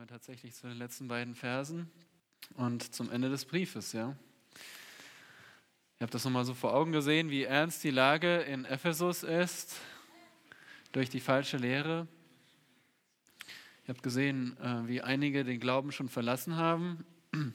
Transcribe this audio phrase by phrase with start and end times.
[0.00, 1.90] wir tatsächlich zu den letzten beiden Versen
[2.54, 4.16] und zum Ende des Briefes, ja.
[5.98, 9.78] Ihr habt das nochmal so vor Augen gesehen, wie ernst die Lage in Ephesus ist
[10.92, 12.08] durch die falsche Lehre.
[13.84, 17.04] Ihr habt gesehen, äh, wie einige den Glauben schon verlassen haben.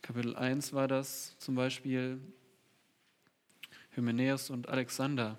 [0.00, 2.18] Kapitel 1 war das zum Beispiel
[3.90, 5.38] Hymenäus und Alexander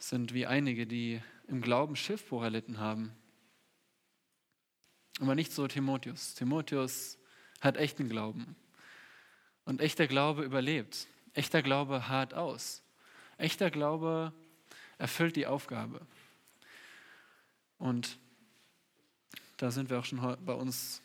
[0.00, 3.12] sind wie einige, die im Glauben Schiffbruch erlitten haben.
[5.20, 6.34] Aber nicht so Timotheus.
[6.34, 7.18] Timotheus
[7.60, 8.54] hat echten Glauben.
[9.64, 11.08] Und echter Glaube überlebt.
[11.32, 12.82] Echter Glaube hart aus.
[13.36, 14.32] Echter Glaube
[14.98, 16.00] erfüllt die Aufgabe.
[17.78, 18.18] Und
[19.56, 21.02] da sind wir auch schon bei uns,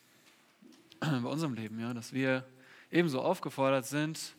[1.00, 2.46] bei unserem Leben, ja, dass wir
[2.90, 4.36] ebenso aufgefordert sind,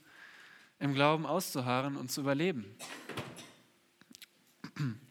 [0.79, 2.65] im Glauben auszuharren und zu überleben.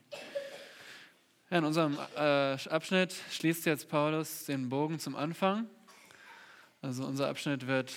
[1.54, 5.69] Ja, in unserem äh, Abschnitt schließt jetzt Paulus den Bogen zum Anfang.
[6.83, 7.94] Also unser Abschnitt wird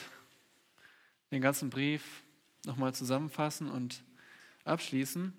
[1.31, 2.21] den ganzen Brief
[2.67, 4.03] nochmal zusammenfassen und
[4.63, 5.33] abschließen.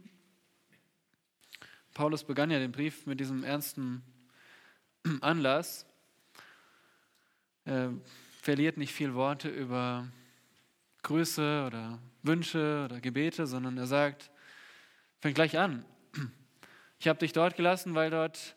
[1.94, 4.02] Paulus begann ja den Brief mit diesem ernsten
[5.20, 5.86] Anlass.
[7.66, 7.94] Er
[8.42, 10.08] verliert nicht viel Worte über
[11.04, 14.28] Grüße oder Wünsche oder Gebete, sondern er sagt,
[15.20, 15.84] fängt gleich an.
[17.00, 18.56] Ich habe dich dort gelassen, weil dort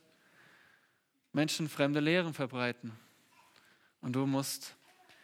[1.32, 2.92] Menschen fremde Lehren verbreiten.
[4.02, 4.76] Und du musst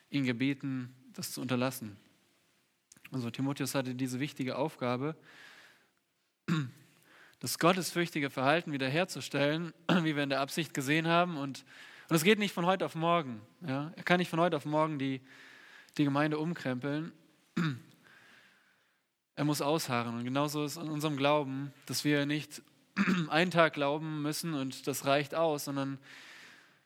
[0.09, 1.97] ihn gebieten, das zu unterlassen.
[3.11, 5.15] Also Timotheus hatte diese wichtige Aufgabe,
[7.39, 11.37] das gottesfürchtige Verhalten wiederherzustellen, wie wir in der Absicht gesehen haben.
[11.37, 11.65] Und,
[12.09, 13.41] es geht nicht von heute auf morgen.
[13.67, 13.91] Ja?
[13.97, 15.19] Er kann nicht von heute auf morgen die,
[15.97, 17.11] die Gemeinde umkrempeln.
[19.35, 20.15] Er muss ausharren.
[20.15, 22.61] Und genauso ist in unserem Glauben, dass wir nicht
[23.29, 25.99] einen Tag glauben müssen und das reicht aus, sondern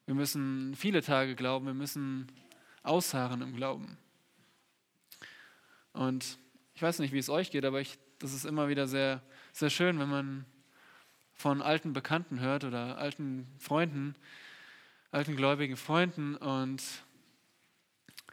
[0.06, 2.28] wir müssen viele Tage glauben, wir müssen
[2.84, 3.98] ausharren im Glauben.
[5.94, 6.38] Und
[6.74, 9.22] ich weiß nicht, wie es euch geht, aber ich, das ist immer wieder sehr,
[9.52, 10.46] sehr schön, wenn man
[11.34, 14.16] von alten Bekannten hört oder alten Freunden,
[15.12, 16.84] alten gläubigen Freunden und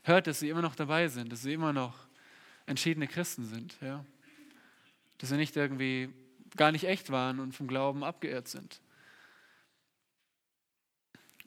[0.04, 1.94] hört, dass sie immer noch dabei sind, dass sie immer noch
[2.66, 3.76] entschiedene Christen sind.
[3.80, 4.04] Ja?
[5.18, 6.10] Dass sie nicht irgendwie
[6.56, 8.80] gar nicht echt waren und vom Glauben abgeirrt sind.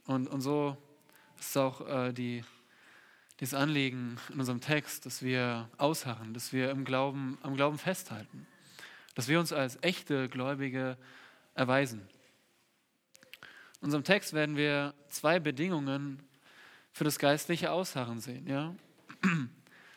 [0.06, 0.78] Und, und so
[1.40, 2.44] ist auch äh, die,
[3.40, 8.48] dieses Anliegen in unserem Text, dass wir ausharren, dass wir im Glauben, am Glauben festhalten,
[9.16, 10.98] dass wir uns als echte Gläubige
[11.54, 12.08] erweisen.
[13.80, 16.22] In unserem Text werden wir zwei Bedingungen
[16.92, 18.48] für das geistliche Ausharren sehen.
[18.48, 18.76] Ja?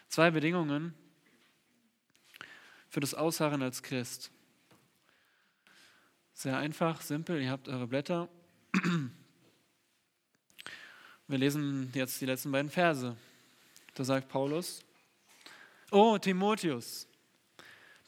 [0.08, 0.94] Zwei Bedingungen
[2.88, 4.30] für das Ausharren als Christ.
[6.36, 8.28] Sehr einfach, simpel, ihr habt eure Blätter.
[11.28, 13.16] Wir lesen jetzt die letzten beiden Verse.
[13.94, 14.82] Da sagt Paulus,
[15.92, 17.06] Oh Timotheus,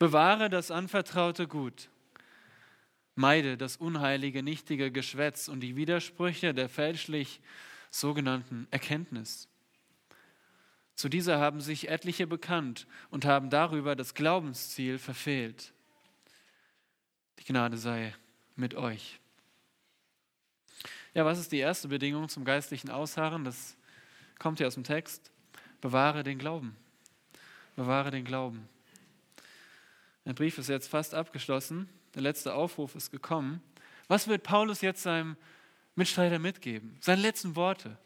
[0.01, 1.89] bewahre das anvertraute Gut,
[3.15, 7.41] meide das unheilige, nichtige Geschwätz und die Widersprüche der fälschlich
[7.91, 9.49] sogenannten Erkenntnis.
[10.97, 15.73] Zu dieser haben sich etliche bekannt und haben darüber das Glaubensziel verfehlt.
[17.39, 18.15] Die Gnade sei
[18.55, 19.21] mit euch.
[21.15, 23.45] Ja, was ist die erste Bedingung zum geistlichen Ausharren?
[23.45, 23.77] Das
[24.39, 25.31] kommt hier aus dem Text.
[25.81, 26.77] Bewahre den Glauben.
[27.75, 28.69] Bewahre den Glauben.
[30.25, 31.89] Der Brief ist jetzt fast abgeschlossen.
[32.15, 33.63] Der letzte Aufruf ist gekommen.
[34.09, 35.37] Was wird Paulus jetzt seinem
[35.95, 36.97] Mitstreiter mitgeben?
[37.01, 37.97] Seine letzten Worte.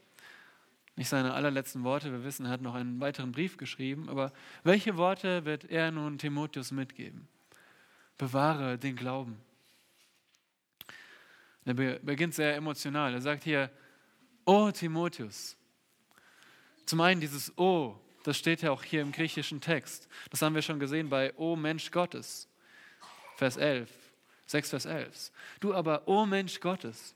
[0.96, 4.32] Nicht seine allerletzten Worte, wir wissen, er hat noch einen weiteren Brief geschrieben, aber
[4.64, 7.26] welche Worte wird er nun Timotheus mitgeben?
[8.20, 9.40] Bewahre den Glauben.
[11.64, 13.14] Er beginnt sehr emotional.
[13.14, 13.70] Er sagt hier,
[14.44, 15.56] oh Timotheus.
[16.84, 20.06] Zum einen dieses Oh, das steht ja auch hier im griechischen Text.
[20.28, 22.46] Das haben wir schon gesehen bei Oh Mensch Gottes,
[23.36, 23.90] Vers 11,
[24.46, 25.32] 6 Vers 11.
[25.60, 27.14] Du aber, oh Mensch Gottes.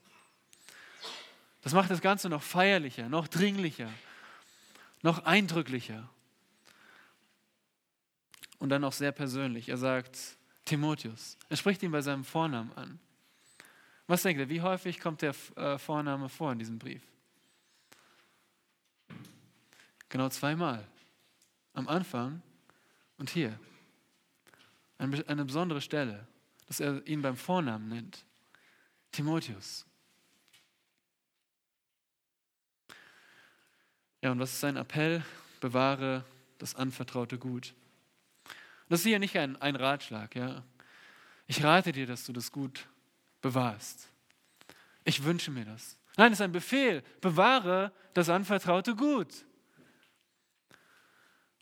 [1.61, 3.91] Das macht das Ganze noch feierlicher, noch dringlicher,
[5.03, 6.09] noch eindrücklicher.
[8.59, 9.69] Und dann auch sehr persönlich.
[9.69, 11.37] Er sagt, Timotheus.
[11.49, 12.99] Er spricht ihn bei seinem Vornamen an.
[14.07, 17.03] Was denkt ihr, wie häufig kommt der äh, Vorname vor in diesem Brief?
[20.09, 20.87] Genau zweimal.
[21.73, 22.43] Am Anfang
[23.19, 23.59] und hier.
[24.99, 26.27] Eine besondere Stelle,
[26.67, 28.25] dass er ihn beim Vornamen nennt.
[29.11, 29.85] Timotheus.
[34.23, 35.25] Ja, und was ist sein Appell?
[35.61, 36.25] Bewahre
[36.59, 37.75] das anvertraute Gut.
[38.89, 40.35] Das ist hier nicht ein, ein Ratschlag.
[40.37, 40.63] Ja?
[41.47, 42.87] Ich rate dir, dass du das gut
[43.41, 44.09] bewahrst.
[45.05, 45.99] Ich wünsche mir das.
[46.17, 47.03] Nein, es ist ein Befehl.
[47.21, 49.45] Bewahre das anvertraute Gut.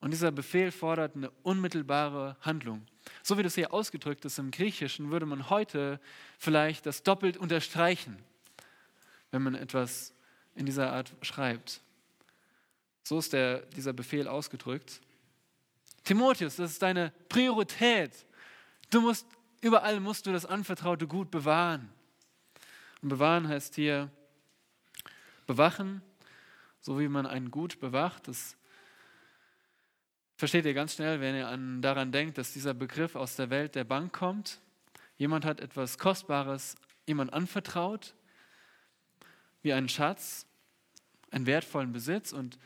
[0.00, 2.84] Und dieser Befehl fordert eine unmittelbare Handlung.
[3.22, 6.00] So wie das hier ausgedrückt ist im Griechischen, würde man heute
[6.38, 8.18] vielleicht das doppelt unterstreichen,
[9.30, 10.12] wenn man etwas
[10.56, 11.80] in dieser Art schreibt.
[13.04, 15.00] So ist der, dieser Befehl ausgedrückt.
[16.04, 18.26] Timotheus, das ist deine Priorität.
[18.90, 19.26] Du musst,
[19.60, 21.92] überall musst du das anvertraute Gut bewahren.
[23.00, 24.10] Und bewahren heißt hier
[25.46, 26.02] bewachen,
[26.80, 28.28] so wie man ein Gut bewacht.
[28.28, 28.56] Das
[30.36, 33.74] versteht ihr ganz schnell, wenn ihr an, daran denkt, dass dieser Begriff aus der Welt
[33.74, 34.60] der Bank kommt.
[35.16, 36.74] Jemand hat etwas Kostbares
[37.06, 38.14] jemand anvertraut,
[39.62, 40.46] wie einen Schatz,
[41.30, 42.58] einen wertvollen Besitz und,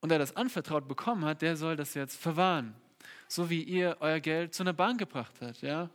[0.00, 2.74] und der das anvertraut bekommen hat, der soll das jetzt verwahren.
[3.26, 5.62] So wie ihr euer Geld zu einer Bank gebracht habt.
[5.62, 5.90] Ja?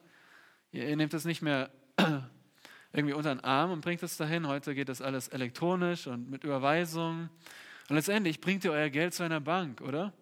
[0.71, 1.69] Ihr, ihr nehmt es nicht mehr
[2.94, 4.47] irgendwie unter den Arm und bringt es dahin.
[4.47, 7.29] Heute geht das alles elektronisch und mit Überweisung.
[7.89, 10.13] Und letztendlich bringt ihr euer Geld zu einer Bank, oder?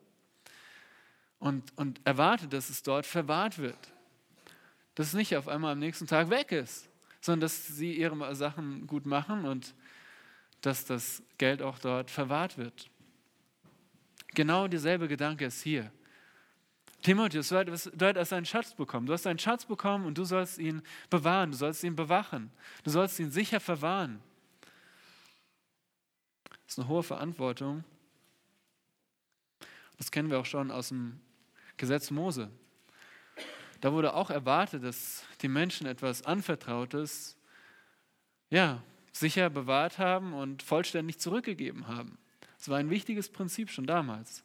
[1.40, 3.92] Und, und erwartet, dass es dort verwahrt wird.
[4.96, 6.88] Dass es nicht auf einmal am nächsten Tag weg ist,
[7.20, 9.74] sondern dass sie ihre Sachen gut machen und
[10.62, 12.90] dass das Geld auch dort verwahrt wird.
[14.34, 15.92] Genau dieselbe Gedanke ist hier.
[17.02, 19.08] Timotheus, du hast einen Schatz bekommen.
[19.08, 22.52] Du hast einen Schatz bekommen und du sollst ihn bewahren, du sollst ihn bewachen,
[22.84, 24.22] du sollst ihn sicher verwahren.
[26.66, 27.84] Das ist eine hohe Verantwortung.
[29.98, 31.20] Das kennen wir auch schon aus dem
[31.78, 32.50] Gesetz Mose.
[33.82, 37.36] Da wurde auch erwartet, dass die Menschen etwas Anvertrautes,
[38.52, 42.18] ja, sicher bewahrt haben und vollständig zurückgegeben haben.
[42.62, 44.44] Das war ein wichtiges Prinzip schon damals.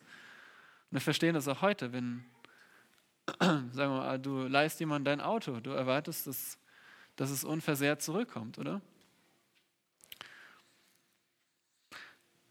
[0.90, 2.24] Und wir verstehen das auch heute, wenn
[3.40, 6.58] sagen wir mal, du leist jemand dein Auto, du erwartest, dass,
[7.16, 8.80] dass es unversehrt zurückkommt, oder?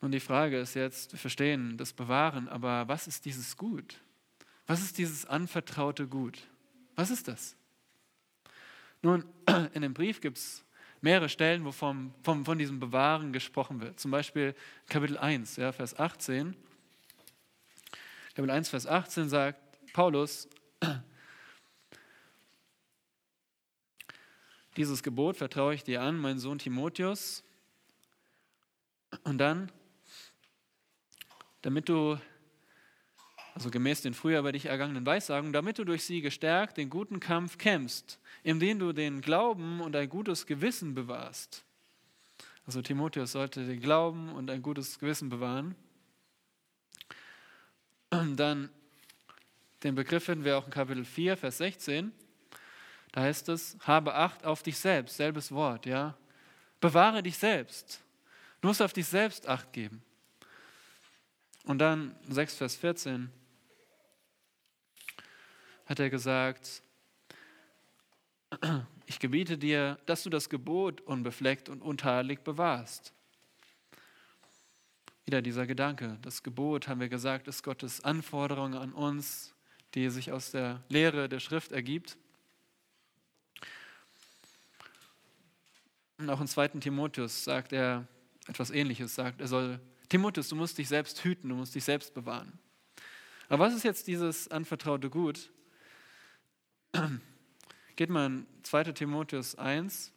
[0.02, 4.00] Und die Frage ist jetzt, wir verstehen das Bewahren, aber was ist dieses Gut?
[4.68, 6.44] Was ist dieses anvertraute Gut?
[6.96, 7.56] Was ist das?
[9.02, 9.26] Nun,
[9.74, 10.64] in dem Brief gibt es
[11.06, 14.00] mehrere Stellen, wo vom, vom, von diesem Bewahren gesprochen wird.
[14.00, 14.56] Zum Beispiel
[14.90, 16.56] Kapitel 1, ja, Vers 18.
[18.30, 19.60] Kapitel 1, Vers 18 sagt
[19.94, 20.50] Paulus,
[24.78, 27.44] Dieses Gebot vertraue ich dir an, mein Sohn Timotheus.
[29.24, 29.72] Und dann,
[31.62, 32.20] damit du,
[33.54, 37.20] also gemäß den früher bei dich ergangenen Weissagungen, damit du durch sie gestärkt den guten
[37.20, 41.66] Kampf kämpfst, indem du den Glauben und ein gutes Gewissen bewahrst.
[42.68, 45.74] Also Timotheus sollte den Glauben und ein gutes Gewissen bewahren.
[48.12, 48.70] Und dann
[49.82, 52.12] den Begriff finden wir auch in Kapitel 4, Vers 16.
[53.14, 56.16] Da heißt es, habe Acht auf dich selbst, selbes Wort, ja.
[56.80, 58.00] Bewahre dich selbst.
[58.62, 60.04] Du musst auf dich selbst Acht geben.
[61.64, 63.32] Und dann 6, Vers 14
[65.88, 66.84] hat er gesagt,
[69.06, 73.14] ich gebiete dir, dass du das Gebot unbefleckt und untadelig bewahrst.
[75.26, 79.54] Wieder dieser Gedanke, das Gebot, haben wir gesagt, ist Gottes Anforderung an uns,
[79.96, 82.18] die sich aus der Lehre der Schrift ergibt.
[86.18, 86.68] Und auch in 2.
[86.80, 88.08] Timotheus sagt er
[88.48, 92.14] etwas Ähnliches, sagt er soll, Timotheus, du musst dich selbst hüten, du musst dich selbst
[92.14, 92.60] bewahren.
[93.50, 95.50] Aber was ist jetzt dieses anvertraute Gut?
[97.96, 98.92] Geht mal in 2.
[98.92, 100.12] Timotheus 1,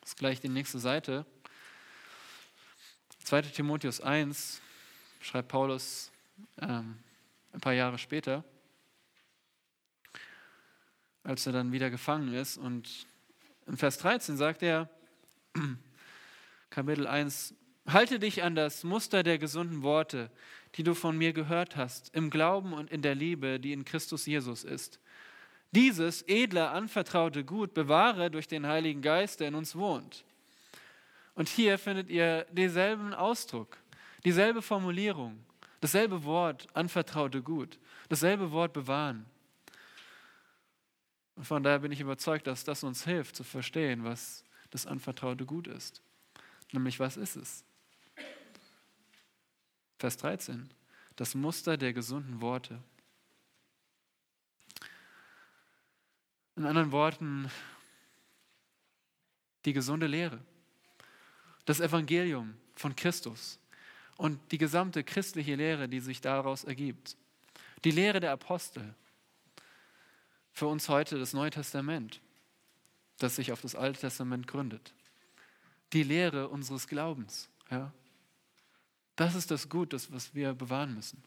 [0.00, 1.26] das ist gleich die nächste Seite.
[3.24, 3.42] 2.
[3.42, 4.60] Timotheus 1
[5.20, 6.12] schreibt Paulus
[6.60, 6.96] ähm,
[7.52, 8.44] ein paar Jahre später,
[11.24, 13.04] als er dann wieder gefangen ist und
[13.66, 14.88] in Vers 13 sagt er,
[16.70, 17.52] Kapitel 1,
[17.88, 20.30] halte dich an das Muster der gesunden Worte,
[20.76, 24.26] die du von mir gehört hast, im Glauben und in der Liebe, die in Christus
[24.26, 25.00] Jesus ist.
[25.72, 30.24] Dieses edle, anvertraute Gut bewahre durch den Heiligen Geist, der in uns wohnt.
[31.34, 33.78] Und hier findet ihr denselben Ausdruck,
[34.24, 35.44] dieselbe Formulierung,
[35.80, 39.26] dasselbe Wort, anvertraute Gut, dasselbe Wort bewahren.
[41.36, 45.46] Und von daher bin ich überzeugt, dass das uns hilft zu verstehen, was das anvertraute
[45.46, 46.02] Gut ist.
[46.72, 47.64] Nämlich, was ist es?
[49.98, 50.70] Vers 13.
[51.16, 52.82] Das Muster der gesunden Worte.
[56.60, 57.50] In anderen Worten,
[59.64, 60.38] die gesunde Lehre.
[61.64, 63.58] Das Evangelium von Christus
[64.18, 67.16] und die gesamte christliche Lehre, die sich daraus ergibt.
[67.82, 68.94] Die Lehre der Apostel,
[70.52, 72.20] für uns heute das Neue Testament,
[73.16, 74.92] das sich auf das Alte Testament gründet.
[75.94, 77.48] die Lehre unseres Glaubens.
[77.70, 77.90] Ja?
[79.16, 81.22] Das ist das Gut, das, was wir bewahren müssen.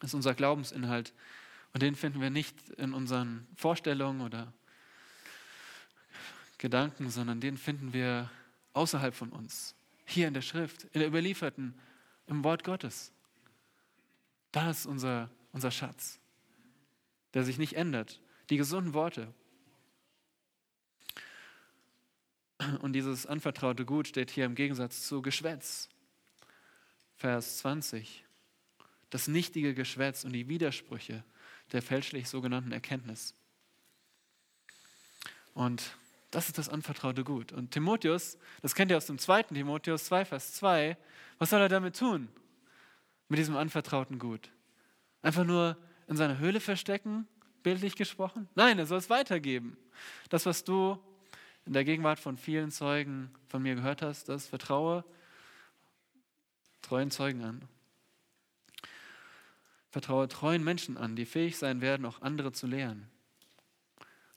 [0.00, 1.14] Das ist unser Glaubensinhalt.
[1.72, 4.52] Und den finden wir nicht in unseren Vorstellungen oder
[6.58, 8.30] Gedanken, sondern den finden wir
[8.72, 9.74] außerhalb von uns.
[10.04, 11.78] Hier in der Schrift, in der überlieferten,
[12.26, 13.12] im Wort Gottes.
[14.52, 16.18] Da ist unser, unser Schatz,
[17.34, 18.20] der sich nicht ändert.
[18.50, 19.32] Die gesunden Worte.
[22.82, 25.88] Und dieses anvertraute Gut steht hier im Gegensatz zu Geschwätz.
[27.16, 28.24] Vers 20.
[29.10, 31.24] Das nichtige Geschwätz und die Widersprüche
[31.72, 33.34] der fälschlich sogenannten Erkenntnis.
[35.54, 35.96] Und
[36.30, 37.52] das ist das anvertraute Gut.
[37.52, 40.96] Und Timotheus, das kennt ihr aus dem zweiten Timotheus 2, Vers 2,
[41.38, 42.28] was soll er damit tun?
[43.28, 44.50] Mit diesem anvertrauten Gut?
[45.22, 45.76] Einfach nur
[46.08, 47.26] in seiner Höhle verstecken,
[47.62, 48.48] bildlich gesprochen?
[48.54, 49.76] Nein, er soll es weitergeben.
[50.28, 50.98] Das, was du
[51.66, 55.04] in der Gegenwart von vielen Zeugen von mir gehört hast, das vertraue
[56.82, 57.62] treuen Zeugen an.
[59.90, 63.08] Vertraue treuen Menschen an, die fähig sein werden, auch andere zu lehren.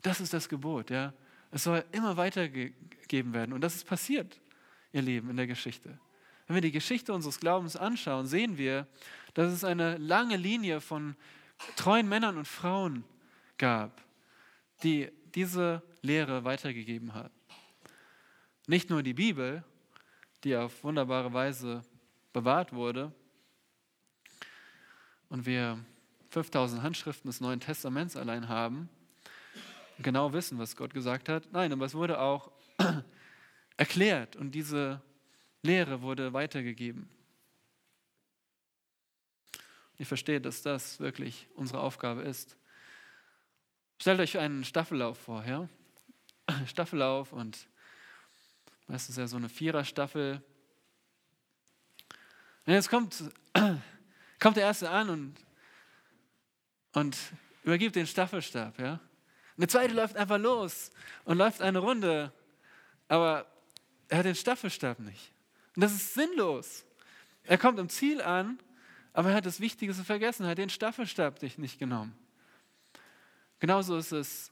[0.01, 1.13] Das ist das Gebot, ja.
[1.51, 3.53] Es soll immer weitergegeben werden.
[3.53, 4.41] Und das ist passiert,
[4.91, 5.99] ihr Leben, in der Geschichte.
[6.47, 8.87] Wenn wir die Geschichte unseres Glaubens anschauen, sehen wir,
[9.35, 11.15] dass es eine lange Linie von
[11.75, 13.03] treuen Männern und Frauen
[13.57, 14.01] gab,
[14.81, 17.33] die diese Lehre weitergegeben haben.
[18.67, 19.63] Nicht nur die Bibel,
[20.43, 21.83] die auf wunderbare Weise
[22.33, 23.13] bewahrt wurde,
[25.33, 25.83] und wir
[26.29, 28.87] 5000 Handschriften des Neuen Testaments allein haben
[29.97, 31.51] genau wissen, was Gott gesagt hat.
[31.51, 32.51] Nein, aber es wurde auch
[33.77, 35.01] erklärt und diese
[35.63, 37.09] Lehre wurde weitergegeben.
[39.97, 42.55] Ich verstehe, dass das wirklich unsere Aufgabe ist.
[43.99, 45.67] Stellt euch einen Staffellauf vor, ja?
[46.67, 47.67] Staffellauf und
[48.85, 50.43] meistens ja so eine Viererstaffel.
[52.67, 53.23] Und jetzt kommt
[54.43, 55.35] kommt der Erste an und,
[56.91, 57.17] und
[57.63, 58.77] übergibt den Staffelstab.
[58.77, 58.99] Ja?
[59.55, 60.91] Der Zweite läuft einfach los
[61.23, 62.33] und läuft eine Runde,
[63.07, 63.45] aber
[64.09, 65.31] er hat den Staffelstab nicht.
[65.77, 66.83] Und das ist sinnlos.
[67.43, 68.59] Er kommt im Ziel an,
[69.13, 72.13] aber er hat das Wichtigste vergessen, er hat den Staffelstab nicht genommen.
[73.59, 74.51] Genauso ist es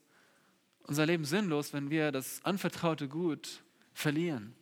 [0.83, 3.61] unser Leben sinnlos, wenn wir das anvertraute Gut
[3.93, 4.55] verlieren.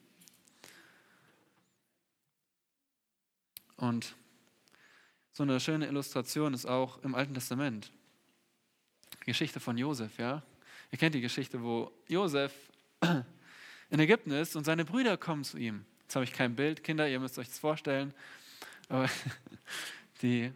[3.76, 4.16] Und
[5.40, 7.94] so eine schöne Illustration ist auch im Alten Testament.
[9.26, 10.44] Geschichte von Josef, ja.
[10.92, 12.52] Ihr kennt die Geschichte, wo Josef
[13.90, 15.86] in Ägypten ist und seine Brüder kommen zu ihm.
[16.02, 18.14] Jetzt habe ich kein Bild, Kinder, ihr müsst euch das vorstellen.
[18.90, 19.10] Aber
[20.22, 20.52] die,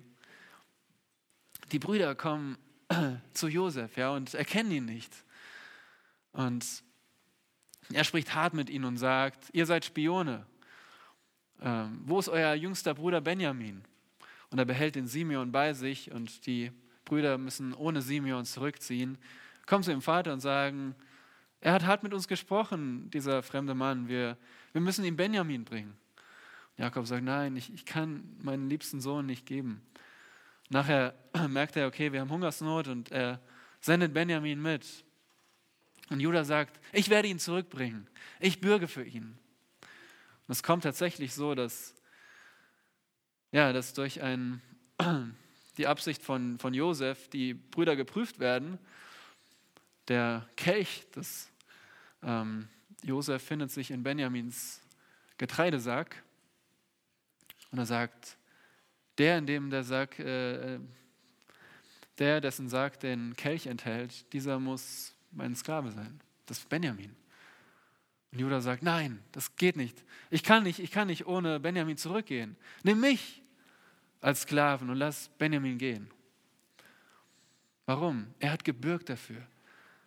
[1.71, 2.57] die Brüder kommen
[3.33, 5.13] zu Josef, ja, und erkennen ihn nicht.
[6.33, 6.65] Und
[7.93, 10.45] er spricht hart mit ihnen und sagt: Ihr seid Spione.
[11.61, 13.85] Ähm, wo ist euer jüngster Bruder Benjamin?
[14.53, 16.71] Und er behält den Simeon bei sich und die
[17.05, 19.17] Brüder müssen ohne Simeon zurückziehen,
[19.65, 20.93] kommen zu ihrem Vater und sagen,
[21.59, 24.37] er hat hart mit uns gesprochen, dieser fremde Mann, wir,
[24.71, 25.97] wir müssen ihm Benjamin bringen.
[26.77, 29.81] Jakob sagt, nein, ich, ich kann meinen liebsten Sohn nicht geben.
[30.69, 31.15] Nachher
[31.49, 33.41] merkt er, okay, wir haben Hungersnot und er
[33.81, 34.85] sendet Benjamin mit.
[36.11, 38.07] Und Judah sagt, ich werde ihn zurückbringen,
[38.39, 39.35] ich bürge für ihn.
[40.47, 41.95] Und es kommt tatsächlich so, dass
[43.53, 44.61] ja, dass durch ein,
[45.77, 48.79] die Absicht von, von Josef die Brüder geprüft werden.
[50.09, 51.49] Der Kelch des
[52.23, 52.67] ähm,
[53.03, 54.81] Josef findet sich in Benjamins
[55.37, 56.23] Getreidesack
[57.71, 58.37] und er sagt,
[59.17, 60.79] der, in dem der Sack, äh,
[62.17, 66.19] der, dessen Sack den Kelch enthält, dieser muss mein Sklave sein.
[66.47, 67.15] Das ist Benjamin.
[68.31, 70.03] Und Judah sagt, nein, das geht nicht.
[70.31, 72.57] Ich kann nicht, ich kann nicht ohne Benjamin zurückgehen.
[72.81, 73.42] Nimm mich
[74.23, 76.09] als Sklaven und lass Benjamin gehen.
[77.85, 78.33] Warum?
[78.39, 79.45] Er hat gebürgt dafür.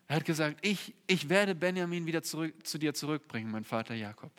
[0.09, 4.33] Er hat gesagt, ich, ich werde Benjamin wieder zurück, zu dir zurückbringen, mein Vater Jakob.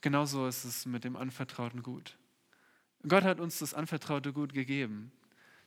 [0.00, 2.16] Genauso ist es mit dem anvertrauten Gut.
[3.06, 5.10] Gott hat uns das anvertraute Gut gegeben,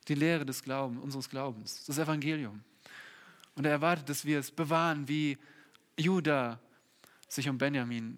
[0.08, 2.64] die Lehre des Glaubens, unseres Glaubens, das Evangelium.
[3.56, 5.36] Und er erwartet, dass wir es bewahren, wie
[5.98, 6.58] Judah
[7.28, 8.16] sich um Benjamin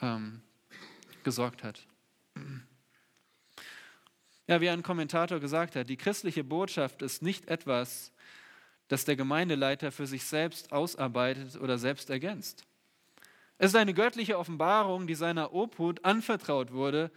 [0.00, 0.40] ähm,
[1.22, 1.86] gesorgt hat.
[4.46, 8.12] Ja, wie ein Kommentator gesagt hat, die christliche Botschaft ist nicht etwas,
[8.88, 12.64] das der Gemeindeleiter für sich selbst ausarbeitet oder selbst ergänzt.
[13.58, 17.10] Es ist eine göttliche Offenbarung, die seiner Obhut anvertraut wurde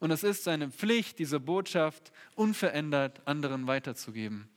[0.00, 4.48] und es ist seine Pflicht, diese Botschaft unverändert anderen weiterzugeben.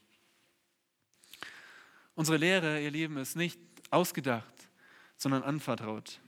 [2.16, 3.60] Unsere Lehre, ihr Lieben, ist nicht
[3.92, 4.70] ausgedacht,
[5.18, 6.20] sondern anvertraut.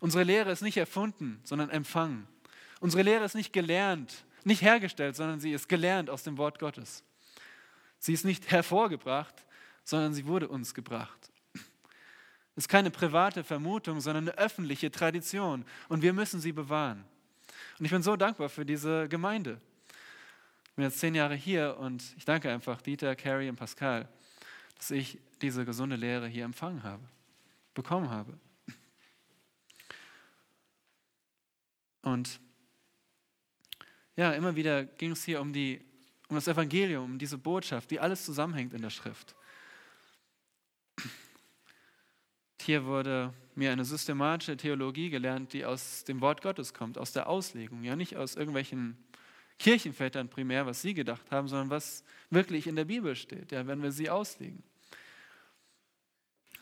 [0.00, 2.26] Unsere Lehre ist nicht erfunden, sondern empfangen.
[2.80, 7.04] Unsere Lehre ist nicht gelernt, nicht hergestellt, sondern sie ist gelernt aus dem Wort Gottes.
[7.98, 9.34] Sie ist nicht hervorgebracht,
[9.84, 11.30] sondern sie wurde uns gebracht.
[12.56, 17.04] Es ist keine private Vermutung, sondern eine öffentliche Tradition und wir müssen sie bewahren.
[17.78, 19.60] Und ich bin so dankbar für diese Gemeinde.
[20.64, 24.08] Ich bin jetzt zehn Jahre hier und ich danke einfach Dieter, Carrie und Pascal,
[24.76, 27.02] dass ich diese gesunde Lehre hier empfangen habe,
[27.74, 28.38] bekommen habe.
[32.02, 32.40] Und
[34.16, 35.80] ja, immer wieder ging es hier um, die,
[36.28, 39.34] um das Evangelium, um diese Botschaft, die alles zusammenhängt in der Schrift.
[42.60, 47.28] Hier wurde mir eine systematische Theologie gelernt, die aus dem Wort Gottes kommt, aus der
[47.28, 48.96] Auslegung, ja nicht aus irgendwelchen
[49.58, 53.82] Kirchenvätern primär, was sie gedacht haben, sondern was wirklich in der Bibel steht, ja, wenn
[53.82, 54.62] wir sie auslegen.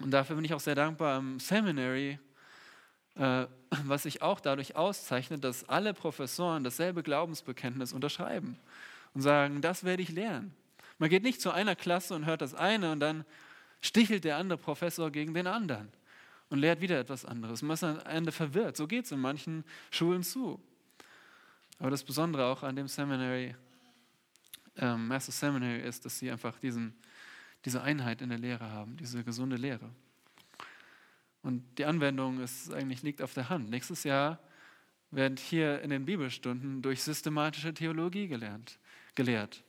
[0.01, 2.19] Und dafür bin ich auch sehr dankbar am Seminary,
[3.85, 8.57] was sich auch dadurch auszeichnet, dass alle Professoren dasselbe Glaubensbekenntnis unterschreiben
[9.15, 10.55] und sagen, das werde ich lernen.
[10.99, 13.25] Man geht nicht zu einer Klasse und hört das eine und dann
[13.81, 15.89] stichelt der andere Professor gegen den anderen
[16.51, 17.63] und lehrt wieder etwas anderes.
[17.63, 18.77] Man ist am Ende verwirrt.
[18.77, 20.61] So geht es in manchen Schulen zu.
[21.79, 23.55] Aber das Besondere auch an dem Seminary,
[24.77, 26.95] ähm, Master Seminary, ist, dass sie einfach diesen,
[27.65, 29.89] diese Einheit in der Lehre haben, diese gesunde Lehre.
[31.43, 33.71] Und die Anwendung ist eigentlich liegt auf der Hand.
[33.71, 34.39] Nächstes Jahr
[35.11, 38.79] wird hier in den Bibelstunden durch systematische Theologie gelernt,
[39.15, 39.65] gelehrt.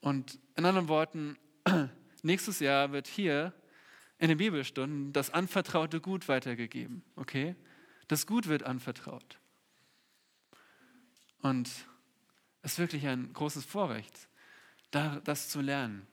[0.00, 1.36] Und in anderen Worten,
[2.22, 3.52] nächstes Jahr wird hier
[4.18, 7.02] in den Bibelstunden das anvertraute Gut weitergegeben.
[7.16, 7.54] Okay?
[8.08, 9.38] Das Gut wird anvertraut.
[11.42, 11.68] Und
[12.62, 14.28] es ist wirklich ein großes Vorrecht,
[14.90, 16.06] das zu lernen.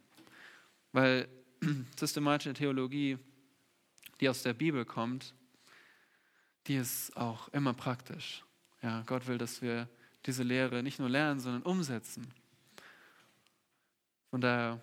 [0.91, 1.27] Weil
[1.99, 3.17] systematische Theologie,
[4.19, 5.33] die aus der Bibel kommt,
[6.67, 8.43] die ist auch immer praktisch.
[8.81, 9.87] Ja, Gott will, dass wir
[10.25, 12.27] diese Lehre nicht nur lernen, sondern umsetzen.
[14.29, 14.81] Von daher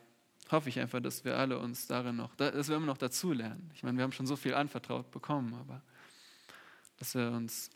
[0.50, 3.70] hoffe ich einfach, dass wir alle uns darin noch, dass wir immer noch dazu lernen.
[3.74, 5.82] Ich meine, wir haben schon so viel anvertraut bekommen, aber
[6.96, 7.70] dass wir uns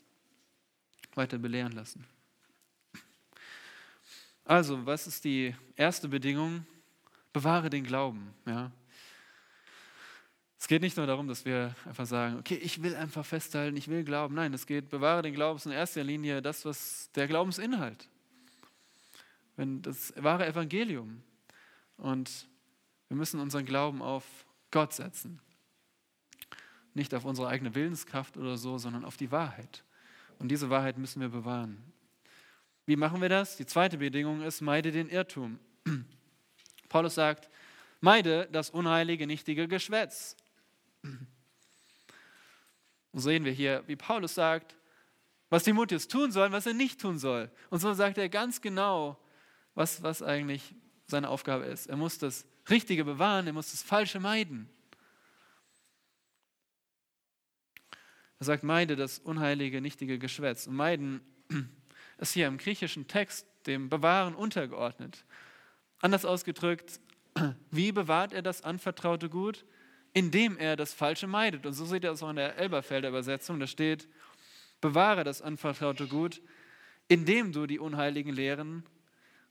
[1.13, 2.05] weiter belehren lassen.
[4.45, 6.65] Also, was ist die erste Bedingung?
[7.31, 8.33] Bewahre den Glauben.
[8.47, 8.71] Ja.
[10.59, 13.87] Es geht nicht nur darum, dass wir einfach sagen, okay, ich will einfach festhalten, ich
[13.87, 14.35] will glauben.
[14.35, 18.09] Nein, es geht, bewahre den Glauben in erster Linie das, was der Glaubensinhalt.
[19.55, 21.23] Wenn das wahre Evangelium.
[21.95, 22.47] Und
[23.07, 24.25] wir müssen unseren Glauben auf
[24.69, 25.39] Gott setzen.
[26.93, 29.85] Nicht auf unsere eigene Willenskraft oder so, sondern auf die Wahrheit.
[30.39, 31.81] Und diese Wahrheit müssen wir bewahren.
[32.85, 33.55] Wie machen wir das?
[33.55, 35.57] Die zweite Bedingung ist, meide den Irrtum.
[36.89, 37.49] Paulus sagt,
[38.01, 40.35] meide das unheilige, nichtige Geschwätz.
[43.19, 44.77] Und sehen wir hier, wie Paulus sagt,
[45.49, 47.51] was Timotheus tun soll, was er nicht tun soll.
[47.69, 49.19] Und so sagt er ganz genau,
[49.75, 50.73] was, was eigentlich
[51.05, 51.87] seine Aufgabe ist.
[51.87, 54.69] Er muss das Richtige bewahren, er muss das Falsche meiden.
[58.39, 60.65] Er sagt, meide das unheilige, nichtige Geschwätz.
[60.65, 61.19] Und meiden
[62.19, 65.25] ist hier im griechischen Text dem Bewahren untergeordnet.
[65.99, 67.01] Anders ausgedrückt,
[67.69, 69.65] wie bewahrt er das anvertraute Gut?
[70.13, 71.65] Indem er das Falsche meidet.
[71.65, 73.59] Und so seht ihr das auch in der Elberfelder Übersetzung.
[73.59, 74.07] Da steht,
[74.81, 76.41] bewahre das anvertraute Gut,
[77.07, 78.83] indem du die unheiligen Lehren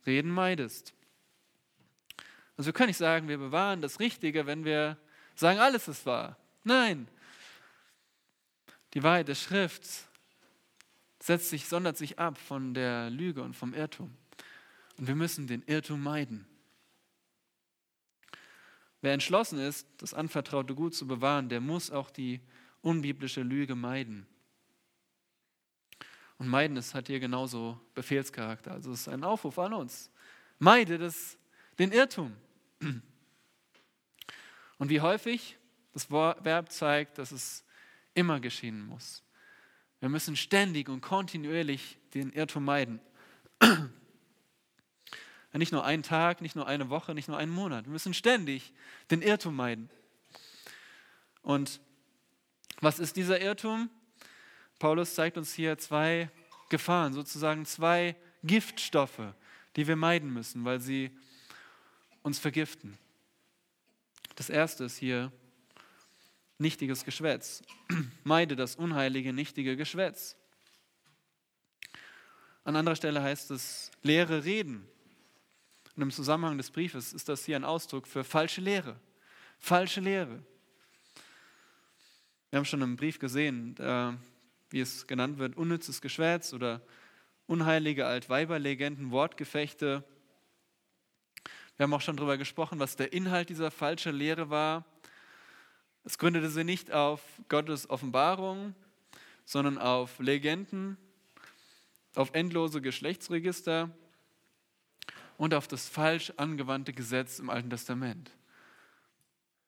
[0.06, 0.94] reden meidest.
[2.56, 4.96] Also wir können nicht sagen, wir bewahren das Richtige, wenn wir
[5.36, 6.36] sagen, alles ist wahr.
[6.64, 7.06] Nein.
[8.94, 9.86] Die Wahrheit der Schrift
[11.20, 14.16] setzt sich, sondert sich ab von der Lüge und vom Irrtum.
[14.96, 16.47] Und wir müssen den Irrtum meiden.
[19.00, 22.40] Wer entschlossen ist, das anvertraute Gut zu bewahren, der muss auch die
[22.82, 24.26] unbiblische Lüge meiden.
[26.38, 28.72] Und meiden ist, hat hier genauso Befehlscharakter.
[28.72, 30.10] Also es ist ein Aufruf an uns.
[30.58, 31.36] Meide das,
[31.78, 32.34] den Irrtum.
[34.78, 35.56] Und wie häufig?
[35.92, 37.64] Das Verb zeigt, dass es
[38.14, 39.24] immer geschehen muss.
[40.00, 43.00] Wir müssen ständig und kontinuierlich den Irrtum meiden.
[45.52, 47.86] Nicht nur einen Tag, nicht nur eine Woche, nicht nur einen Monat.
[47.86, 48.72] Wir müssen ständig
[49.10, 49.90] den Irrtum meiden.
[51.42, 51.80] Und
[52.80, 53.90] was ist dieser Irrtum?
[54.78, 56.30] Paulus zeigt uns hier zwei
[56.68, 59.34] Gefahren, sozusagen zwei Giftstoffe,
[59.74, 61.10] die wir meiden müssen, weil sie
[62.22, 62.98] uns vergiften.
[64.36, 65.32] Das erste ist hier
[66.58, 67.62] nichtiges Geschwätz.
[68.24, 70.36] Meide das unheilige, nichtige Geschwätz.
[72.64, 74.86] An anderer Stelle heißt es leere Reden.
[75.98, 79.00] Und im Zusammenhang des Briefes ist das hier ein Ausdruck für falsche Lehre.
[79.58, 80.40] Falsche Lehre.
[82.50, 83.74] Wir haben schon im Brief gesehen,
[84.70, 86.80] wie es genannt wird, unnützes Geschwätz oder
[87.48, 90.04] unheilige Altweiberlegenden, Wortgefechte.
[91.76, 94.84] Wir haben auch schon darüber gesprochen, was der Inhalt dieser falschen Lehre war.
[96.04, 98.76] Es gründete sie nicht auf Gottes Offenbarung,
[99.44, 100.96] sondern auf Legenden,
[102.14, 103.90] auf endlose Geschlechtsregister
[105.38, 108.30] und auf das falsch angewandte Gesetz im Alten Testament.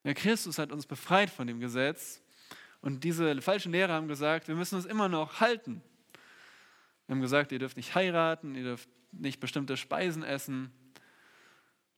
[0.05, 2.21] Ja, Christus hat uns befreit von dem Gesetz
[2.83, 5.81] und diese falschen Lehrer haben gesagt, wir müssen uns immer noch halten.
[7.07, 10.73] Wir haben gesagt, ihr dürft nicht heiraten, ihr dürft nicht bestimmte Speisen essen.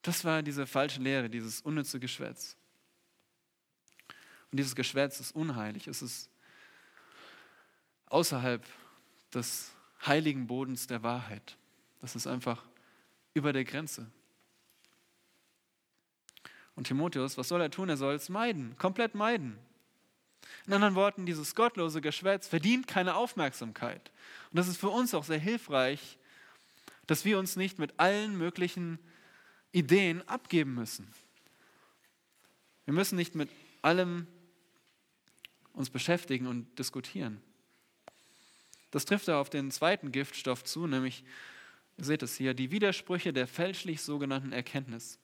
[0.03, 2.57] Das war diese falsche Lehre, dieses unnütze Geschwätz.
[4.51, 5.87] Und dieses Geschwätz ist unheilig.
[5.87, 6.31] Es ist
[8.07, 8.67] außerhalb
[9.33, 9.73] des
[10.05, 11.57] heiligen Bodens der Wahrheit.
[12.01, 12.67] Das ist einfach
[13.35, 14.11] über der Grenze.
[16.75, 17.89] Und Timotheus, was soll er tun?
[17.89, 19.59] Er soll es meiden, komplett meiden.
[20.67, 24.11] In anderen Worten, dieses gottlose Geschwätz verdient keine Aufmerksamkeit.
[24.51, 26.19] Und das ist für uns auch sehr hilfreich,
[27.07, 28.99] dass wir uns nicht mit allen möglichen
[29.73, 31.13] Ideen abgeben müssen.
[32.85, 34.27] Wir müssen nicht mit allem
[35.73, 37.41] uns beschäftigen und diskutieren.
[38.91, 41.25] Das trifft auf den zweiten Giftstoff zu, nämlich,
[42.03, 45.21] ihr seht es hier, die Widersprüche der fälschlich sogenannten Erkenntnis.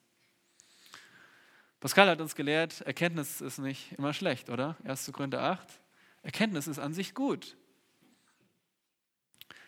[1.80, 4.76] Pascal hat uns gelehrt, Erkenntnis ist nicht immer schlecht, oder?
[4.84, 5.10] 1.
[5.12, 5.68] Korinther 8.
[6.22, 7.56] Erkenntnis ist an sich gut,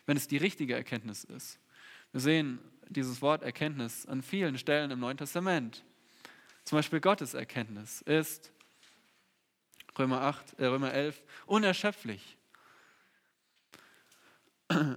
[0.05, 1.59] wenn es die richtige Erkenntnis ist.
[2.13, 5.83] Wir sehen dieses Wort Erkenntnis an vielen Stellen im Neuen Testament.
[6.63, 8.53] Zum Beispiel Gottes Erkenntnis ist
[9.99, 12.37] Römer, 8, äh, Römer 11, unerschöpflich.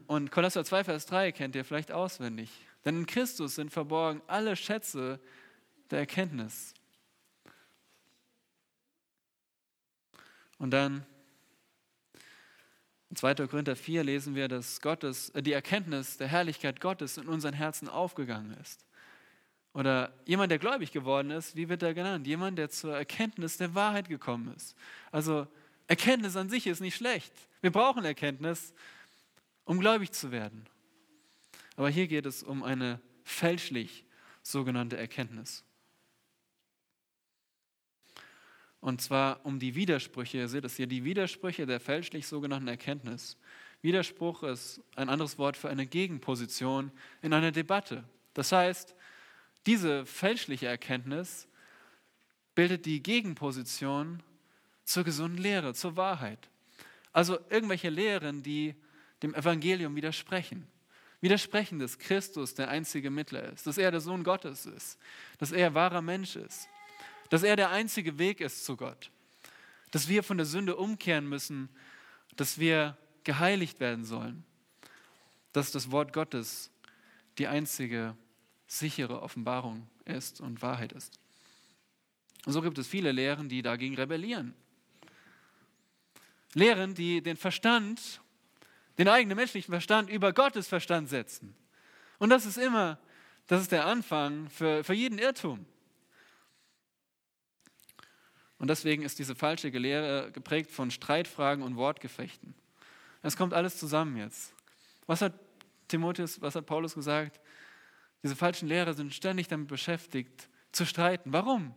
[0.06, 2.50] Und Kolosser 2, Vers 3 kennt ihr vielleicht auswendig.
[2.84, 5.20] Denn in Christus sind verborgen alle Schätze
[5.90, 6.74] der Erkenntnis.
[10.58, 11.04] Und dann
[13.10, 13.46] in 2.
[13.46, 17.88] Korinther 4 lesen wir, dass Gottes, äh, die Erkenntnis der Herrlichkeit Gottes in unseren Herzen
[17.88, 18.84] aufgegangen ist.
[19.72, 22.26] Oder jemand, der gläubig geworden ist, wie wird er genannt?
[22.26, 24.76] Jemand, der zur Erkenntnis der Wahrheit gekommen ist.
[25.10, 25.46] Also
[25.86, 27.32] Erkenntnis an sich ist nicht schlecht.
[27.60, 28.72] Wir brauchen Erkenntnis,
[29.64, 30.68] um gläubig zu werden.
[31.76, 34.04] Aber hier geht es um eine fälschlich
[34.42, 35.64] sogenannte Erkenntnis.
[38.80, 43.38] Und zwar um die Widersprüche, ihr seht es hier, die Widersprüche der fälschlich sogenannten Erkenntnis.
[43.80, 48.04] Widerspruch ist ein anderes Wort für eine Gegenposition in einer Debatte.
[48.34, 48.94] Das heißt,
[49.66, 51.48] diese fälschliche Erkenntnis
[52.54, 54.22] bildet die Gegenposition
[54.84, 56.50] zur gesunden Lehre, zur Wahrheit.
[57.12, 58.74] Also irgendwelche Lehren, die
[59.24, 60.68] dem Evangelium widersprechen.
[61.20, 64.98] Widersprechen, dass Christus der einzige Mittler ist, dass er der Sohn Gottes ist,
[65.38, 66.68] dass er wahrer Mensch ist,
[67.30, 69.10] dass er der einzige Weg ist zu Gott,
[69.90, 71.70] dass wir von der Sünde umkehren müssen,
[72.36, 74.44] dass wir geheiligt werden sollen,
[75.52, 76.70] dass das Wort Gottes
[77.38, 78.14] die einzige
[78.66, 81.18] sichere Offenbarung ist und Wahrheit ist.
[82.44, 84.54] Und so gibt es viele Lehren, die dagegen rebellieren.
[86.52, 88.20] Lehren, die den Verstand,
[88.98, 91.54] den eigenen menschlichen Verstand über Gottes Verstand setzen.
[92.18, 92.98] Und das ist immer,
[93.46, 95.66] das ist der Anfang für, für jeden Irrtum.
[98.58, 102.54] Und deswegen ist diese falsche Lehre geprägt von Streitfragen und Wortgefechten.
[103.22, 104.54] Es kommt alles zusammen jetzt.
[105.06, 105.34] Was hat
[105.88, 107.40] Timotheus, was hat Paulus gesagt?
[108.22, 111.32] Diese falschen Lehrer sind ständig damit beschäftigt, zu streiten.
[111.32, 111.74] Warum?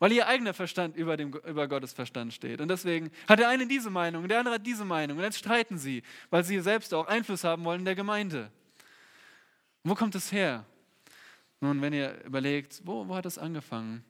[0.00, 2.60] Weil ihr eigener Verstand über, dem, über Gottes Verstand steht.
[2.60, 5.18] Und deswegen hat der eine diese Meinung, der andere hat diese Meinung.
[5.18, 8.50] Und jetzt streiten sie, weil sie selbst auch Einfluss haben wollen in der Gemeinde.
[9.84, 10.64] wo kommt es her?
[11.60, 14.02] Nun, wenn ihr überlegt, wo, wo hat es angefangen,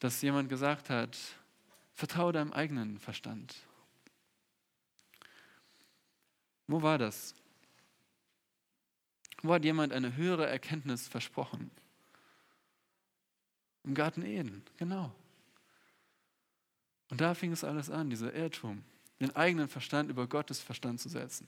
[0.00, 1.16] dass jemand gesagt hat,
[1.92, 3.54] vertraue deinem eigenen Verstand.
[6.66, 7.36] Wo war das?
[9.42, 11.70] Wo hat jemand eine höhere Erkenntnis versprochen?
[13.84, 15.14] Im Garten Eden, genau.
[17.10, 18.82] Und da fing es alles an, dieser Irrtum,
[19.20, 21.46] den eigenen Verstand über Gottes Verstand zu setzen.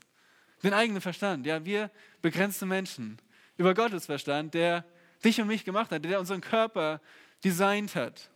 [0.62, 1.90] Den eigenen Verstand, ja, wir
[2.22, 3.18] begrenzte Menschen,
[3.56, 4.84] über Gottes Verstand, der
[5.24, 7.00] dich und mich gemacht hat, der unseren Körper
[7.42, 8.30] designt hat,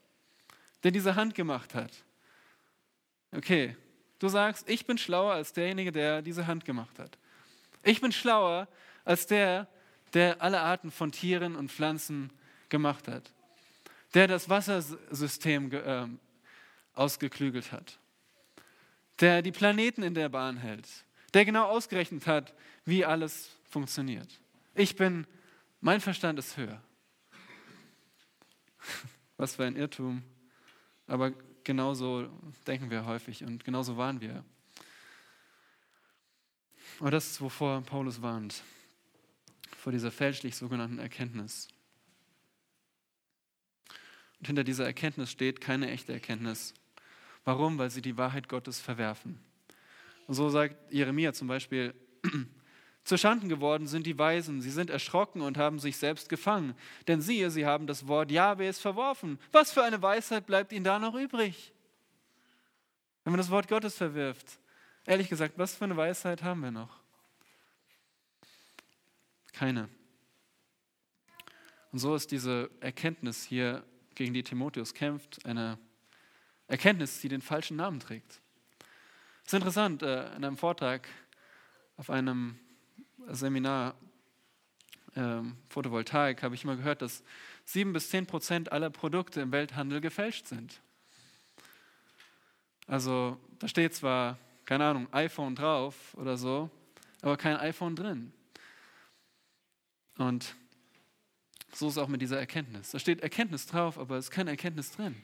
[0.82, 1.92] der diese Hand gemacht hat.
[3.32, 3.76] Okay,
[4.18, 7.18] du sagst, ich bin schlauer als derjenige, der diese Hand gemacht hat.
[7.82, 8.66] Ich bin schlauer
[9.04, 9.68] als der,
[10.14, 12.32] der alle Arten von Tieren und Pflanzen
[12.68, 13.32] gemacht hat,
[14.14, 16.06] der das Wassersystem äh,
[16.94, 17.98] ausgeklügelt hat,
[19.20, 20.88] der die Planeten in der Bahn hält,
[21.34, 24.40] der genau ausgerechnet hat, wie alles funktioniert.
[24.74, 25.26] Ich bin,
[25.80, 26.82] mein Verstand ist höher.
[29.36, 30.22] Was für ein Irrtum.
[31.06, 31.32] Aber
[31.64, 32.28] genauso
[32.66, 34.44] denken wir häufig und genauso waren wir.
[36.98, 38.62] Aber das ist, wovor Paulus warnt.
[39.76, 41.68] Vor dieser fälschlich sogenannten Erkenntnis.
[44.40, 46.74] Und hinter dieser Erkenntnis steht keine echte Erkenntnis.
[47.44, 47.78] Warum?
[47.78, 49.38] Weil sie die Wahrheit Gottes verwerfen.
[50.26, 51.94] Und so sagt Jeremia zum Beispiel,
[53.04, 56.74] zu Schanden geworden sind die Weisen, sie sind erschrocken und haben sich selbst gefangen.
[57.08, 59.38] Denn siehe, sie haben das Wort Jahwes verworfen.
[59.52, 61.72] Was für eine Weisheit bleibt ihnen da noch übrig?
[63.24, 64.58] Wenn man das Wort Gottes verwirft.
[65.04, 67.00] Ehrlich gesagt, was für eine Weisheit haben wir noch?
[69.52, 69.88] Keine.
[71.92, 73.82] Und so ist diese Erkenntnis hier,
[74.20, 75.78] gegen die Timotheus kämpft, eine
[76.66, 78.42] Erkenntnis, die den falschen Namen trägt.
[79.46, 81.08] Es ist interessant, äh, in einem Vortrag
[81.96, 82.58] auf einem
[83.28, 83.94] Seminar
[85.16, 87.24] ähm, Photovoltaik habe ich immer gehört, dass
[87.64, 90.82] sieben bis zehn Prozent aller Produkte im Welthandel gefälscht sind.
[92.86, 96.68] Also da steht zwar, keine Ahnung, iPhone drauf oder so,
[97.22, 98.34] aber kein iPhone drin.
[100.18, 100.54] Und
[101.72, 102.90] so ist es auch mit dieser Erkenntnis.
[102.90, 105.16] Da steht Erkenntnis drauf, aber es ist keine Erkenntnis drin.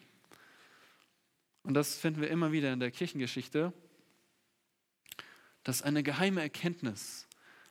[1.62, 3.72] Und das finden wir immer wieder in der Kirchengeschichte,
[5.64, 7.26] dass eine geheime Erkenntnis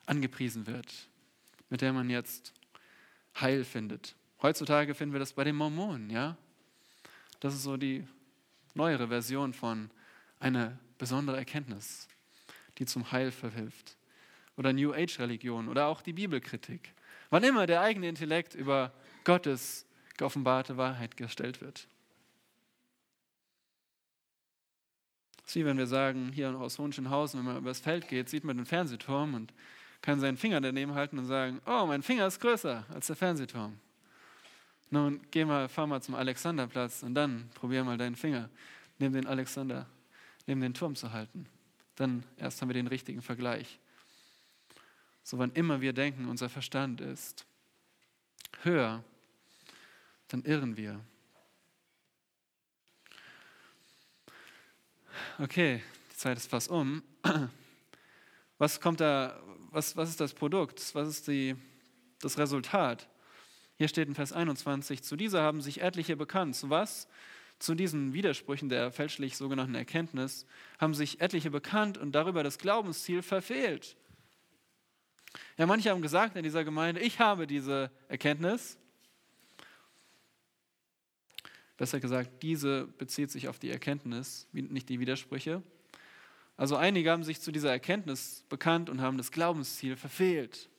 [0.05, 1.07] angepriesen wird,
[1.69, 2.53] mit der man jetzt
[3.39, 4.15] Heil findet.
[4.41, 6.38] Heutzutage finden wir das bei den Mormonen, ja?
[7.39, 8.05] Das ist so die
[8.73, 9.89] neuere Version von
[10.39, 12.07] einer besonderen Erkenntnis,
[12.77, 13.97] die zum Heil verhilft.
[14.57, 16.93] Oder New Age Religion oder auch die Bibelkritik.
[17.36, 18.93] Wann immer der eigene Intellekt über
[19.26, 21.86] Gottes geoffenbarte Wahrheit gestellt wird.
[25.43, 28.45] Es ist wie wenn wir sagen, hier aus Hohenschönhausen, wenn man übers Feld geht, sieht
[28.45, 29.54] man den Fernsehturm und
[30.02, 33.82] kann seinen Finger daneben halten und sagen, oh, mein Finger ist größer als der Fernsehturm.
[34.89, 38.50] Nun, geh mal, fahr mal zum Alexanderplatz und dann probier mal deinen Finger
[38.98, 39.88] neben den Alexander,
[40.48, 41.48] neben den Turm zu halten.
[41.98, 43.78] Dann erst haben wir den richtigen Vergleich.
[45.27, 47.47] So wann immer wir denken, unser Verstand ist
[48.61, 49.03] höher,
[50.27, 51.03] dann irren wir.
[55.39, 57.01] Okay, die Zeit ist fast um.
[58.59, 59.38] Was kommt da,
[59.71, 60.79] was, was ist das Produkt?
[60.93, 61.57] Was ist die,
[62.21, 63.09] das Resultat?
[63.77, 66.55] Hier steht in Vers 21, zu dieser haben sich etliche bekannt.
[66.55, 67.09] Zu was?
[67.59, 70.45] Zu diesen Widersprüchen der fälschlich sogenannten Erkenntnis
[70.79, 73.97] haben sich etliche bekannt und darüber das Glaubensziel verfehlt.
[75.58, 78.78] Ja, manche haben gesagt in dieser Gemeinde, ich habe diese Erkenntnis.
[81.78, 85.62] Besser gesagt, diese bezieht sich auf die Erkenntnis, nicht die Widersprüche.
[86.58, 90.69] Also einige haben sich zu dieser Erkenntnis bekannt und haben das Glaubensziel verfehlt.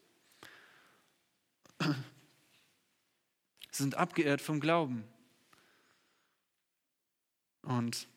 [3.71, 5.05] Sie sind abgeehrt vom Glauben.
[7.61, 8.09] Und,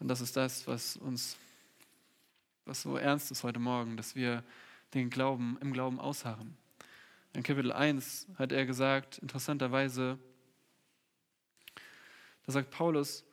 [0.00, 1.38] und das ist das, was uns,
[2.70, 4.44] was so ernst ist heute Morgen, dass wir
[4.94, 6.56] den Glauben im Glauben ausharren.
[7.32, 10.20] In Kapitel 1 hat er gesagt, interessanterweise,
[12.46, 13.24] da sagt Paulus,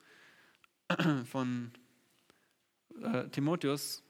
[1.30, 1.70] von
[3.00, 4.02] äh, Timotheus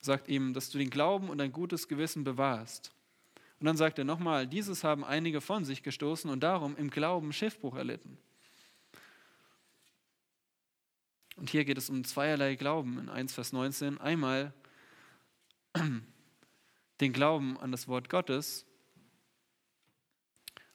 [0.00, 2.90] sagt ihm, dass du den Glauben und ein gutes Gewissen bewahrst.
[3.58, 7.34] Und dann sagt er nochmal, dieses haben einige von sich gestoßen und darum im Glauben
[7.34, 8.16] Schiffbruch erlitten.
[11.36, 14.00] Und hier geht es um zweierlei Glauben in 1 Vers 19.
[14.00, 14.54] Einmal
[17.00, 18.66] den Glauben an das Wort Gottes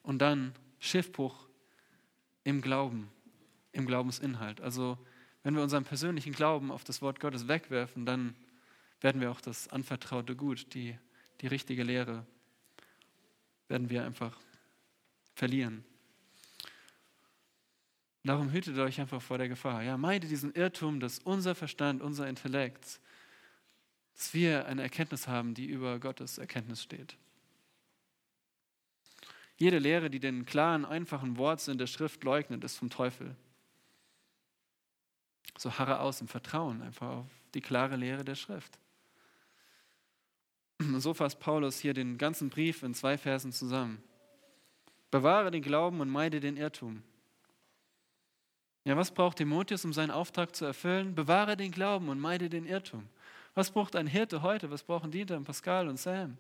[0.02, 1.48] und dann Schiffbruch
[2.44, 3.12] im Glauben,
[3.72, 4.62] im Glaubensinhalt.
[4.62, 4.98] Also
[5.44, 8.36] wenn wir unseren persönlichen Glauben auf das Wort Gottes wegwerfen, dann
[9.02, 10.98] werden wir auch das anvertraute Gut, die,
[11.42, 12.26] die richtige Lehre,
[13.68, 14.40] werden wir einfach
[15.34, 15.84] verlieren.
[18.24, 19.84] Darum hütet euch einfach vor der Gefahr.
[19.84, 23.00] Ja, meidet diesen Irrtum, dass unser Verstand, unser Intellekt,
[24.16, 27.18] dass wir eine Erkenntnis haben, die über Gottes Erkenntnis steht.
[29.58, 33.36] Jede Lehre, die den klaren, einfachen Wortsinn der Schrift leugnet, ist vom Teufel.
[35.58, 38.78] So harre aus im Vertrauen einfach auf die klare Lehre der Schrift.
[40.98, 44.04] So fasst Paulus hier den ganzen Brief in zwei Versen zusammen.
[45.10, 47.02] Bewahre den Glauben und meide den Irrtum.
[48.84, 51.16] Ja, was braucht Timotheus, um seinen Auftrag zu erfüllen?
[51.16, 53.08] Bewahre den Glauben und meide den Irrtum.
[53.56, 54.70] Was braucht ein Hirte heute?
[54.70, 56.38] Was brauchen Dieter und Pascal und Sam?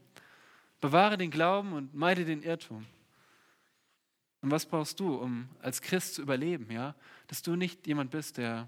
[0.81, 2.85] Bewahre den Glauben und meide den Irrtum.
[4.41, 6.93] Und was brauchst du, um als Christ zu überleben, ja?
[7.27, 8.67] Dass du nicht jemand bist, der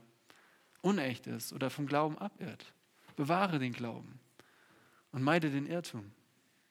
[0.81, 2.73] unecht ist oder vom Glauben abirrt.
[3.15, 4.19] Bewahre den Glauben
[5.11, 6.11] und meide den Irrtum.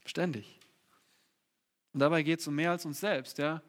[0.07, 0.59] Ständig.
[1.93, 3.39] Und dabei geht es um mehr als uns selbst.
[3.39, 3.63] Ja?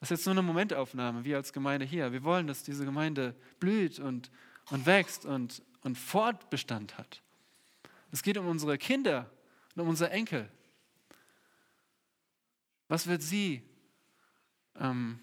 [0.00, 2.12] Das ist jetzt nur eine Momentaufnahme, wir als Gemeinde hier.
[2.12, 4.30] Wir wollen, dass diese Gemeinde blüht und,
[4.70, 7.22] und wächst und, und Fortbestand hat.
[8.12, 9.30] Es geht um unsere Kinder
[9.74, 10.50] und um unsere Enkel.
[12.88, 13.62] Was wird sie,
[14.78, 15.20] ähm,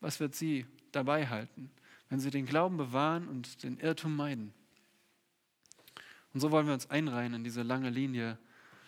[0.00, 1.70] was wird sie dabei halten,
[2.08, 4.52] wenn sie den Glauben bewahren und den Irrtum meiden?
[6.32, 8.36] Und so wollen wir uns einreihen in diese lange Linie.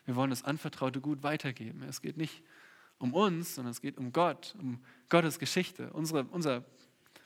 [0.05, 1.83] Wir wollen das anvertraute Gut weitergeben.
[1.85, 2.43] Es geht nicht
[2.99, 5.93] um uns, sondern es geht um Gott, um Gottes Geschichte.
[5.93, 6.65] Unsere, unser,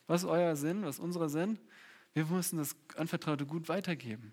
[0.07, 0.85] was ist euer Sinn?
[0.85, 1.59] Was ist unser Sinn?
[2.13, 4.33] Wir müssen das anvertraute Gut weitergeben.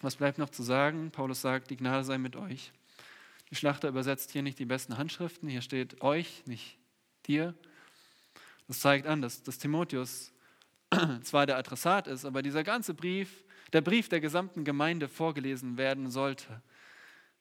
[0.00, 1.10] Was bleibt noch zu sagen?
[1.10, 2.72] Paulus sagt, die Gnade sei mit euch.
[3.50, 6.78] Die Schlachter übersetzt hier nicht die besten Handschriften, hier steht euch, nicht
[7.26, 7.54] dir.
[8.68, 10.32] Das zeigt an, dass, dass Timotheus
[11.22, 16.10] zwar der Adressat ist, aber dieser ganze Brief, der Brief der gesamten Gemeinde vorgelesen werden
[16.10, 16.62] sollte.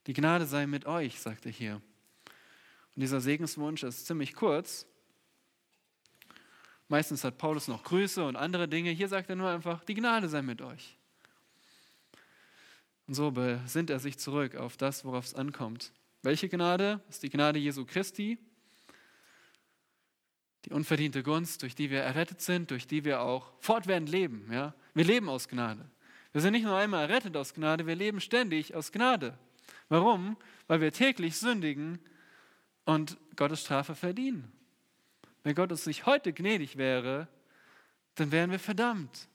[0.07, 1.75] Die Gnade sei mit euch, sagt er hier.
[1.75, 4.87] Und dieser Segenswunsch ist ziemlich kurz.
[6.89, 8.91] Meistens hat Paulus noch Grüße und andere Dinge.
[8.91, 10.97] Hier sagt er nur einfach, die Gnade sei mit euch.
[13.07, 15.91] Und so besinnt er sich zurück auf das, worauf es ankommt.
[16.23, 17.01] Welche Gnade?
[17.07, 18.37] Das ist die Gnade Jesu Christi,
[20.65, 24.51] die unverdiente Gunst, durch die wir errettet sind, durch die wir auch fortwährend leben.
[24.51, 24.73] Ja?
[24.93, 25.89] Wir leben aus Gnade.
[26.33, 29.37] Wir sind nicht nur einmal errettet aus Gnade, wir leben ständig aus Gnade.
[29.89, 30.35] Warum?
[30.67, 31.99] Weil wir täglich sündigen
[32.83, 34.51] und Gottes Strafe verdienen.
[35.47, 37.29] Wenn Gott uns nicht heute gnädig wäre,
[38.15, 39.29] dann wären wir verdammt.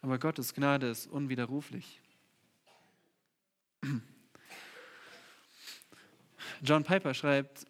[0.00, 2.00] Aber Gottes Gnade ist unwiderruflich.
[6.62, 7.66] John Piper schreibt,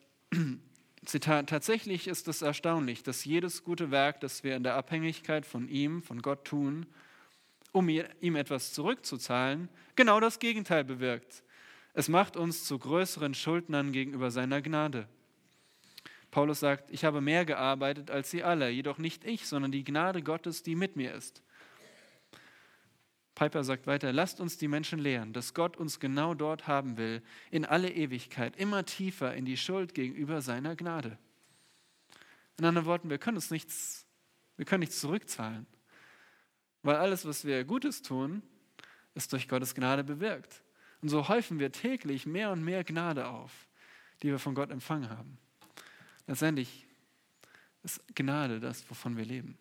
[1.06, 5.66] Zitat, tatsächlich ist es erstaunlich, dass jedes gute Werk, das wir in der Abhängigkeit von
[5.66, 6.84] ihm, von Gott tun,
[7.72, 11.42] um ihm etwas zurückzuzahlen, genau das Gegenteil bewirkt.
[11.94, 15.08] Es macht uns zu größeren Schuldnern gegenüber seiner Gnade.
[16.34, 20.20] Paulus sagt, ich habe mehr gearbeitet als sie alle, jedoch nicht ich, sondern die Gnade
[20.20, 21.44] Gottes, die mit mir ist.
[23.36, 27.22] Piper sagt weiter, lasst uns die Menschen lehren, dass Gott uns genau dort haben will,
[27.52, 31.18] in alle Ewigkeit, immer tiefer in die Schuld gegenüber seiner Gnade.
[32.58, 34.04] In anderen Worten, wir können uns nichts,
[34.56, 35.68] wir können nichts zurückzahlen,
[36.82, 38.42] weil alles, was wir Gutes tun,
[39.14, 40.64] ist durch Gottes Gnade bewirkt.
[41.00, 43.68] Und so häufen wir täglich mehr und mehr Gnade auf,
[44.24, 45.38] die wir von Gott empfangen haben.
[46.26, 46.86] Letztendlich
[47.82, 49.58] ist Gnade das, wovon wir leben.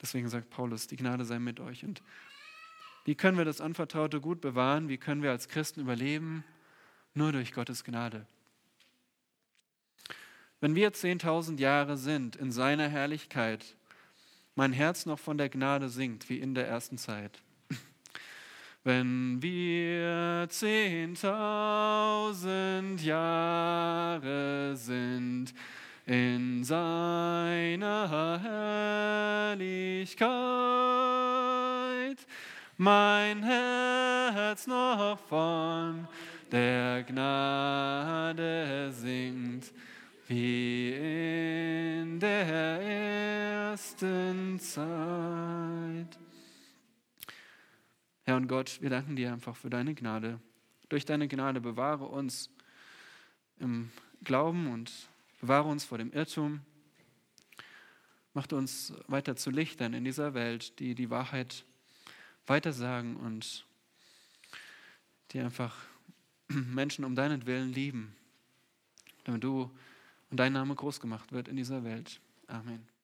[0.00, 1.84] Deswegen sagt Paulus, die Gnade sei mit euch.
[1.84, 2.02] Und
[3.04, 4.88] wie können wir das Anvertraute gut bewahren?
[4.88, 6.44] Wie können wir als Christen überleben?
[7.14, 8.26] Nur durch Gottes Gnade.
[10.60, 13.76] Wenn wir 10.000 Jahre sind in seiner Herrlichkeit,
[14.54, 17.42] mein Herz noch von der Gnade singt, wie in der ersten Zeit.
[18.86, 25.52] Wenn wir 10.000 Jahre sind
[26.06, 28.38] in seiner
[29.50, 30.28] Herrlichkeit,
[32.76, 36.06] mein Herz noch von
[36.52, 39.72] der Gnade singt,
[40.28, 42.80] wie in der
[43.72, 46.16] ersten Zeit.
[48.26, 50.40] Herr und Gott, wir danken dir einfach für deine Gnade.
[50.88, 52.50] Durch deine Gnade bewahre uns
[53.60, 53.92] im
[54.24, 54.90] Glauben und
[55.40, 56.60] bewahre uns vor dem Irrtum.
[58.34, 61.64] Macht uns weiter zu Lichtern in dieser Welt, die die Wahrheit
[62.48, 63.64] weitersagen und
[65.30, 65.76] die einfach
[66.48, 68.16] Menschen um deinen Willen lieben,
[69.22, 69.70] damit du
[70.30, 72.20] und dein Name groß gemacht wird in dieser Welt.
[72.48, 72.95] Amen.